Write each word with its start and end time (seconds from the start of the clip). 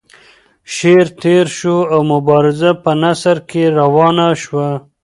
شعر 0.75 1.07
تیر 1.21 1.45
شو 1.57 1.75
او 1.93 1.99
مبارزه 2.13 2.71
په 2.83 2.91
نثر 3.01 3.37
کې 3.49 3.63
روانه 3.79 4.27
شوه. 4.43 4.69